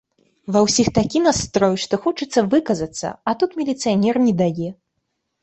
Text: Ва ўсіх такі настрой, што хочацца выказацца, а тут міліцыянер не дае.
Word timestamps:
Ва 0.53 0.61
ўсіх 0.67 0.87
такі 0.95 1.21
настрой, 1.25 1.75
што 1.83 1.99
хочацца 2.07 2.45
выказацца, 2.55 3.13
а 3.29 3.37
тут 3.45 3.55
міліцыянер 3.61 4.15
не 4.27 4.33
дае. 4.43 4.69